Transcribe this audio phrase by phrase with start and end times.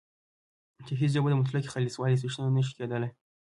[0.85, 3.11] چې هیڅ ژبه د مطلقې خالصوالي څښتنه نه شي کېدلای